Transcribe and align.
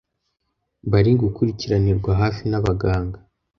bari 0.91 1.11
gukurikiranirwa 1.21 2.11
hafi 2.21 2.43
n’abaganga. 2.51 3.19